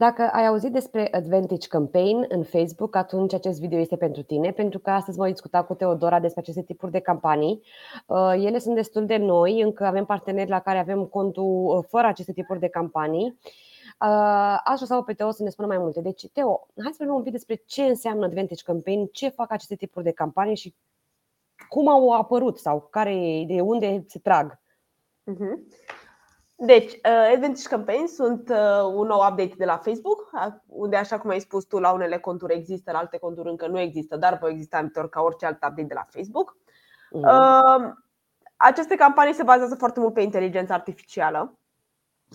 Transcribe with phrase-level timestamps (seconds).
[0.00, 4.78] Dacă ai auzit despre Advantage Campaign în Facebook, atunci acest video este pentru tine, pentru
[4.78, 7.62] că astăzi voi discuta cu Teodora despre aceste tipuri de campanii.
[8.06, 12.06] Uh, ele sunt destul de noi, încă avem parteneri la care avem contul uh, fără
[12.06, 13.38] aceste tipuri de campanii.
[14.00, 16.00] Uh, aș vrea pe Teo să ne spună mai multe.
[16.00, 19.74] Deci, Teo, hai să vorbim un pic despre ce înseamnă Advantage Campaign, ce fac aceste
[19.74, 20.74] tipuri de campanii și
[21.68, 24.60] cum au apărut sau care, de unde se trag.
[25.30, 25.58] Uh-huh.
[26.62, 30.30] Deci, uh, Advantage Campaign sunt uh, un nou update de la Facebook,
[30.66, 33.78] unde, așa cum ai spus tu, la unele conturi există, la alte conturi încă nu
[33.78, 36.56] există, dar vor exista în viitor ca orice alt update de la Facebook.
[37.10, 37.22] Mm.
[37.22, 37.92] Uh,
[38.56, 41.58] aceste campanii se bazează foarte mult pe inteligența artificială,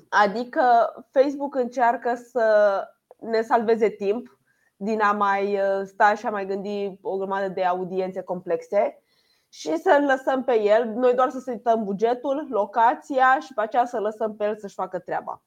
[0.09, 0.63] adică
[1.11, 2.79] Facebook încearcă să
[3.19, 4.39] ne salveze timp
[4.75, 9.03] din a mai uh, sta și a mai gândi o grămadă de audiențe complexe
[9.49, 10.85] și să-l lăsăm pe el.
[10.85, 14.99] Noi doar să setăm bugetul, locația și pe aceea să lăsăm pe el să-și facă
[14.99, 15.43] treaba.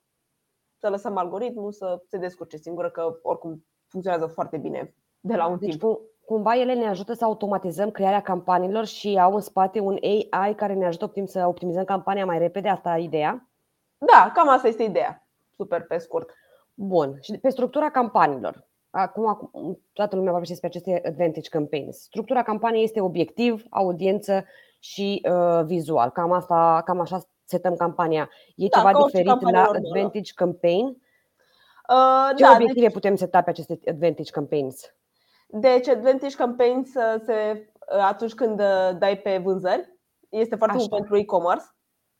[0.79, 5.59] Să lăsăm algoritmul să se descurce singură, că oricum funcționează foarte bine de la un
[5.59, 6.01] deci, timp.
[6.25, 10.75] Cumva ele ne ajută să automatizăm crearea campaniilor și au în spate un AI care
[10.75, 13.49] ne ajută să optimizăm campania mai repede, asta e ideea?
[13.99, 15.29] Da, cam asta este ideea.
[15.57, 16.31] Super pe scurt.
[16.75, 17.19] Bun.
[17.21, 18.69] Și pe structura campaniilor.
[18.91, 19.53] Acum
[19.93, 21.97] toată lumea vorbește despre aceste advantage campaigns.
[21.97, 24.45] Structura campaniei este obiectiv, audiență
[24.79, 26.11] și uh, vizual.
[26.11, 28.31] Cam, asta, cam așa setăm campania.
[28.57, 29.81] E da, ceva diferit la normală.
[29.87, 30.87] advantage campaign?
[30.87, 34.95] Uh, Ce da, obiective deci, putem seta pe aceste advantage campaigns?
[35.47, 39.97] Deci advantage campaigns uh, se, uh, atunci când uh, dai pe vânzări,
[40.29, 41.65] este foarte mult pentru e-commerce.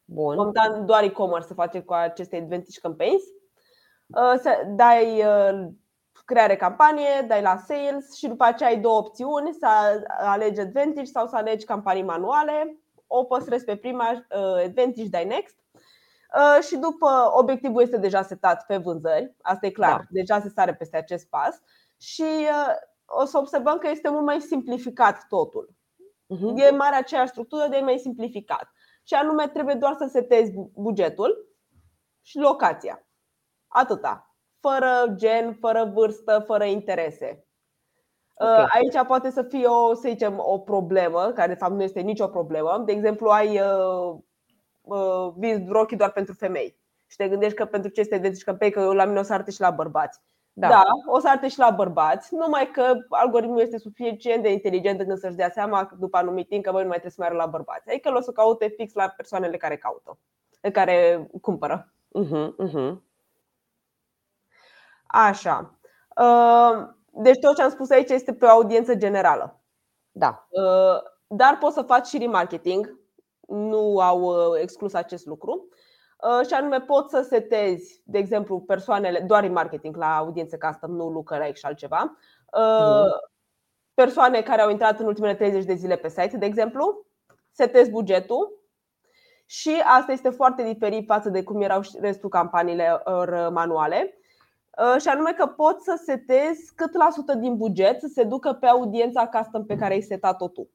[0.05, 0.37] Bun.
[0.37, 3.23] Momentan doar e-commerce se face cu aceste advantage campaigns.
[4.77, 5.23] Dai
[6.29, 9.67] creare campanie, dai la sales și după aceea ai două opțiuni, să
[10.19, 12.79] alegi Advantage sau să alegi campanii manuale.
[13.07, 15.57] O păstrezi pe prima, uh, Advantage, dai Next.
[15.75, 20.07] Uh, și după obiectivul este deja setat pe vânzări, asta e clar, da.
[20.11, 21.61] deja se sare peste acest pas
[21.97, 22.75] și uh,
[23.07, 25.75] o să observăm că este mult mai simplificat totul.
[26.35, 26.57] Uh-huh.
[26.57, 28.73] E mare aceeași structură, de mai simplificat.
[29.03, 31.49] Și anume trebuie doar să setezi bugetul
[32.23, 33.07] și locația.
[33.69, 34.28] Atâta
[34.61, 37.47] fără gen, fără vârstă, fără interese.
[38.35, 38.63] Okay.
[38.63, 42.01] Uh, aici poate să fie o, să zicem, o problemă, care de fapt nu este
[42.01, 42.83] nicio problemă.
[42.87, 44.17] De exemplu, ai uh,
[44.81, 48.53] uh, vis rochii doar pentru femei și te gândești că pentru ce este deci că
[48.53, 50.21] pe că la mine o să arte și la bărbați.
[50.53, 50.69] Da.
[50.69, 55.19] da, o să arte și la bărbați, numai că algoritmul este suficient de inteligent încât
[55.19, 57.89] să-și dea seama după anumit timp că voi nu mai trebuie să meargă la bărbați.
[57.89, 60.19] Adică o să caute fix la persoanele care caută,
[60.73, 61.93] care cumpără.
[62.25, 63.08] Uh-huh, uh-huh.
[65.09, 65.79] Așa.
[66.17, 69.61] Uh, deci tot ce am spus aici este pe o audiență generală.
[70.11, 70.49] Da.
[70.51, 72.99] Uh, dar poți să faci și remarketing.
[73.47, 75.69] Nu au uh, exclus acest lucru.
[76.47, 81.53] Și anume poți să setezi, de exemplu, persoanele, doar remarketing la audiențe custom, nu lookalike
[81.53, 82.17] și altceva.
[82.57, 83.21] Mm.
[83.95, 87.07] Persoane care au intrat în ultimele 30 de zile pe site, de exemplu,
[87.51, 88.59] setezi bugetul
[89.47, 94.18] și asta este foarte diferit față de cum erau restul campaniilor manuale.
[94.79, 98.53] Uh, și anume că poți să setezi cât la sută din buget să se ducă
[98.53, 100.71] pe audiența custom pe care ai setat-o tu.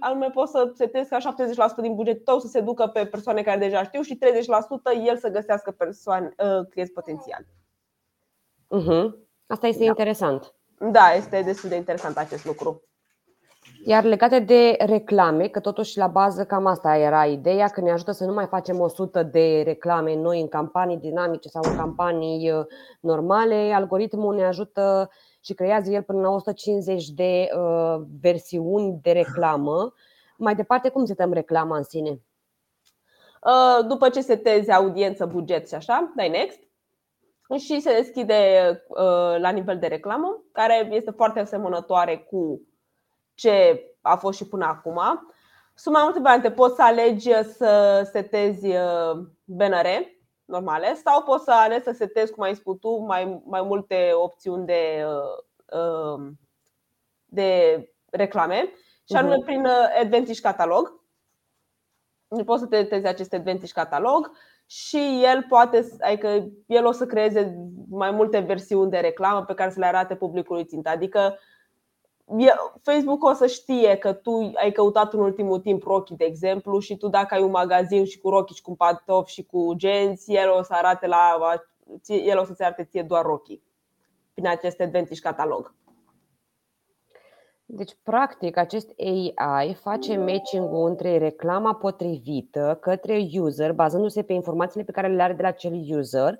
[0.00, 3.58] Anume poți să setezi ca 70% din bugetul tău să se ducă pe persoane care
[3.58, 7.46] deja știu și 30% el să găsească persoane, uh, clienți potențiali.
[8.76, 9.26] Uh-huh.
[9.46, 9.88] Asta este da.
[9.88, 10.54] interesant.
[10.78, 12.82] Da, este destul de interesant acest lucru.
[13.84, 18.12] Iar legate de reclame, că totuși la bază cam asta era ideea, că ne ajută
[18.12, 22.64] să nu mai facem 100 de reclame noi în campanii dinamice sau în campanii uh,
[23.00, 25.10] normale, algoritmul ne ajută
[25.40, 29.92] și creează el până la 150 de uh, versiuni de reclamă.
[30.36, 32.10] Mai departe, cum setăm reclama în sine?
[32.10, 36.58] Uh, după ce setezi audiență, buget și așa, dai next
[37.58, 42.60] și se deschide uh, la nivel de reclamă, care este foarte asemănătoare cu
[43.36, 45.00] ce a fost și până acum.
[45.74, 46.50] Sunt mai multe variante.
[46.50, 49.86] Poți să alegi să setezi uh, BNR
[50.44, 54.66] normale sau poți să alegi să setezi, cum ai spus tu, mai, mai multe opțiuni
[54.66, 56.38] de, uh, um,
[57.24, 57.80] de
[58.10, 58.72] reclame
[59.08, 59.44] și anume mhm.
[59.44, 61.04] prin uh, Advantage Catalog.
[62.44, 64.30] Poți să te setezi acest Advantage Catalog
[64.66, 69.70] și el poate, adică el o să creeze mai multe versiuni de reclamă pe care
[69.70, 70.88] să le arate publicului țintă.
[70.88, 71.38] Adică
[72.82, 76.96] Facebook o să știe că tu ai căutat în ultimul timp rochi, de exemplu, și
[76.96, 80.50] tu dacă ai un magazin și cu rochi și cu pantofi și cu genți, el
[80.50, 81.38] o să arate la
[82.06, 83.60] el o să-ți arate ție doar rochi
[84.34, 85.74] prin acest Advantage catalog.
[87.68, 94.92] Deci, practic, acest AI face matching-ul între reclama potrivită către user, bazându-se pe informațiile pe
[94.92, 96.38] care le are de la acel user,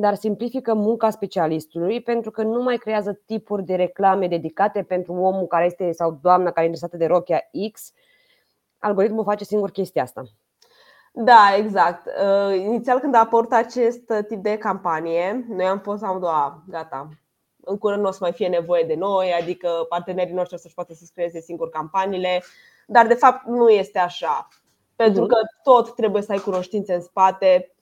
[0.00, 5.46] dar simplifică munca specialistului pentru că nu mai creează tipuri de reclame dedicate pentru omul
[5.46, 7.40] care este sau doamna care e interesată de rochia
[7.72, 7.92] X.
[8.78, 10.22] Algoritmul face singur chestia asta.
[11.12, 12.06] Da, exact.
[12.06, 17.08] Uh, inițial când a apărut acest tip de campanie, noi am fost am doua, gata,
[17.60, 20.74] în curând nu o să mai fie nevoie de noi, adică partenerii noștri o să-și
[20.74, 22.42] poată să creeze singur campaniile,
[22.86, 24.48] dar de fapt nu este așa.
[24.96, 25.30] Pentru mhm.
[25.30, 27.72] că tot trebuie să ai cunoștințe în spate,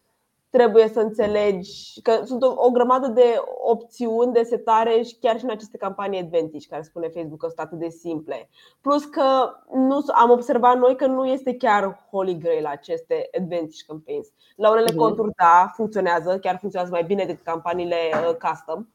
[0.57, 5.45] trebuie să înțelegi că sunt o, o grămadă de opțiuni de setare și chiar și
[5.45, 8.49] în aceste campanii advantage care spune Facebook că sunt atât de simple.
[8.81, 14.29] Plus că nu, am observat noi că nu este chiar holy grail aceste advantage campaigns.
[14.57, 14.97] La unele uh-huh.
[14.97, 18.87] conturi da, funcționează, chiar funcționează mai bine decât campaniile uh, custom.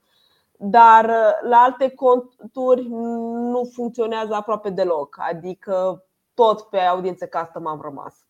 [0.58, 2.88] Dar uh, la alte conturi
[3.52, 8.26] nu funcționează aproape deloc, adică tot pe audiențe custom am rămas.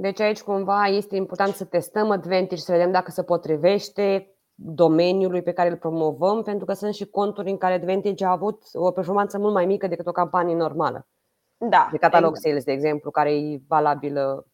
[0.00, 5.52] Deci aici cumva este important să testăm Advantage, să vedem dacă se potrivește domeniului pe
[5.52, 9.38] care îl promovăm, pentru că sunt și conturi în care Advantage a avut o performanță
[9.38, 11.06] mult mai mică decât o campanie normală.
[11.56, 11.88] Da.
[11.90, 12.46] De catalog exact.
[12.46, 14.46] sales, de exemplu, care e valabilă,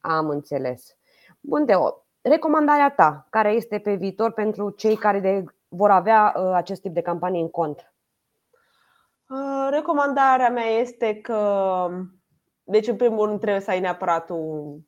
[0.00, 0.96] am înțeles.
[1.40, 6.50] Bun, Teo, recomandarea ta, care este pe viitor pentru cei care de, vor avea uh,
[6.54, 7.92] acest tip de campanie în cont?
[9.28, 11.40] Uh, recomandarea mea este că
[12.70, 14.78] deci, în primul rând, trebuie să ai neapărat un,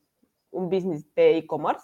[0.49, 1.83] un business pe e-commerce,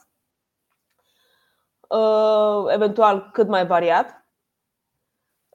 [1.88, 4.24] uh, eventual cât mai variat.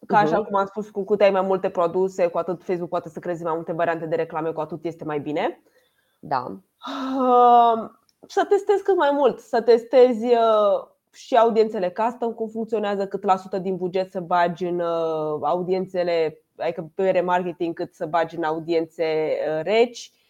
[0.07, 0.45] Ca așa uh-huh.
[0.45, 3.43] cum am spus, cu cât ai mai multe produse, cu atât Facebook poate să creeze
[3.43, 5.63] mai multe variante de reclame, cu atât este mai bine.
[6.19, 6.45] Da.
[7.17, 7.89] Uh,
[8.27, 13.37] să testezi cât mai mult, să testezi uh, și audiențele custom, cum funcționează, cât la
[13.37, 14.79] sută din buget să bagi în
[15.41, 20.20] audiențele, adică pe remarketing, cât să bagi în audiențe reci Uh,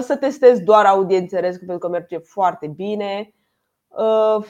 [0.00, 3.34] să testez doar audiențe RESC pentru că merge foarte bine.
[3.86, 4.44] Uh,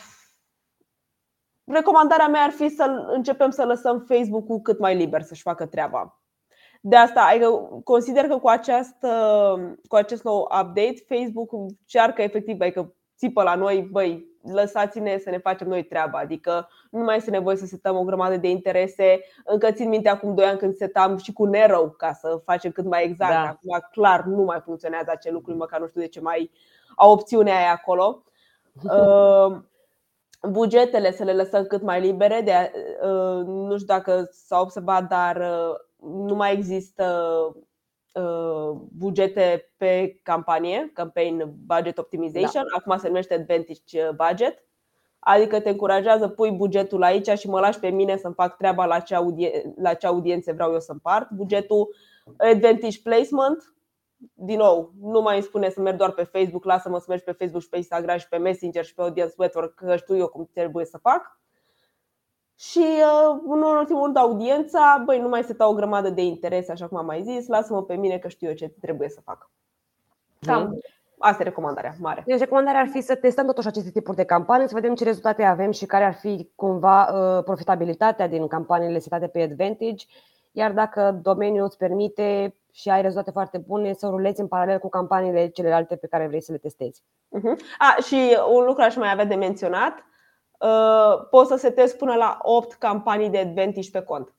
[1.64, 6.22] recomandarea mea ar fi să începem să lăsăm Facebook-ul cât mai liber să-și facă treaba.
[6.80, 7.50] De asta adică
[7.84, 9.10] consider că cu, această,
[9.88, 15.38] cu acest nou update Facebook încearcă efectiv, adică țipă la noi, băi, lăsați-ne să ne
[15.38, 16.18] facem noi treaba.
[16.18, 19.20] Adică nu mai este nevoie să setăm o grămadă de interese.
[19.44, 22.84] Încă țin minte acum 2 ani când setam și cu Nero ca să facem cât
[22.84, 23.32] mai exact.
[23.32, 23.40] Da.
[23.40, 26.50] Acum clar nu mai funcționează acel lucru, măcar nu știu de ce mai
[26.96, 28.22] au opțiunea aia acolo.
[28.82, 29.56] Uh,
[30.50, 32.40] bugetele să le lăsăm cât mai libere.
[32.44, 35.74] De, uh, nu știu dacă s-a observat, dar uh,
[36.26, 37.04] nu mai există
[37.48, 37.62] Uh,
[38.96, 42.76] bugete pe campanie, campaign budget optimization, da.
[42.76, 44.62] acum se numește Advantage Budget.
[45.18, 48.98] Adică te încurajează, pui bugetul aici și mă lași pe mine să-mi fac treaba la
[48.98, 51.30] ce, audien- la ce audiențe vreau eu să împart.
[51.30, 51.94] Bugetul
[52.36, 53.74] Advantage Placement,
[54.34, 57.32] din nou, nu mai îmi spune să merg doar pe Facebook, lasă-mă să mergi pe
[57.32, 60.50] Facebook și pe Instagram și pe Messenger și pe Audience Network, că știu eu cum
[60.52, 61.40] trebuie să fac.
[62.58, 66.86] Și uh, în ultimul rând audiența, băi, nu mai se o grămadă de interese, așa
[66.86, 69.50] cum am mai zis, lasă-mă pe mine că știu eu ce trebuie să fac.
[70.40, 70.78] Cam mhm.
[71.18, 72.22] asta e recomandarea mare.
[72.26, 75.42] Deci recomandarea ar fi să testăm totuși aceste tipuri de campanii, să vedem ce rezultate
[75.42, 80.04] avem și care ar fi cumva uh, profitabilitatea din campaniile setate pe Advantage,
[80.52, 84.88] iar dacă domeniul îți permite și ai rezultate foarte bune, să rulezi în paralel cu
[84.88, 87.02] campaniile celelalte pe care vrei să le testezi.
[87.38, 87.56] Uh-huh.
[87.78, 90.16] A, și un lucru aș mai avea de menționat Uh,
[91.30, 94.34] poți să setezi până la 8 campanii de advantage pe cont.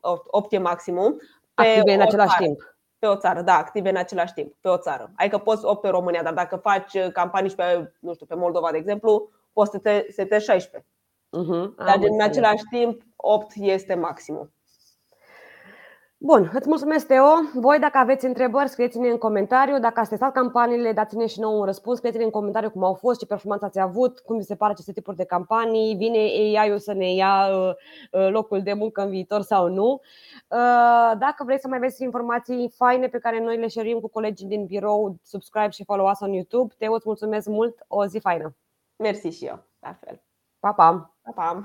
[0.00, 1.16] 8, 8 e maximum.
[1.54, 2.44] Pe active în același țară.
[2.44, 2.74] timp.
[2.98, 5.12] Pe o țară, da, active în același timp, pe o țară.
[5.16, 8.34] Adică poți 8 pe România, dar dacă faci uh, campanii și pe, nu știu, pe
[8.34, 10.90] Moldova, de exemplu, poți să te setezi 16.
[11.38, 11.74] Uh-huh.
[11.76, 14.52] Dar în același timp, 8 este maximum.
[16.22, 17.24] Bun, îți mulțumesc, Teo.
[17.54, 19.78] Voi, dacă aveți întrebări, scrieți-ne în comentariu.
[19.78, 21.96] Dacă ați testat campaniile, dați-ne și nou un răspuns.
[21.96, 24.92] Scrieți-ne în comentariu cum au fost, ce performanță ați avut, cum vi se pare aceste
[24.92, 25.96] tipuri de campanii.
[25.96, 27.72] Vine AI-ul să ne ia uh,
[28.10, 30.00] uh, locul de muncă în viitor sau nu.
[30.48, 34.46] Uh, dacă vreți să mai vezi informații faine pe care noi le șerim cu colegii
[34.46, 36.74] din birou, subscribe și follow us on YouTube.
[36.78, 37.84] Teo, îți mulțumesc mult.
[37.88, 38.54] O zi faină.
[38.96, 39.62] Mersi și eu.
[39.78, 40.22] La fel.
[40.58, 41.14] Pa, pa.
[41.22, 41.64] Pa, pa.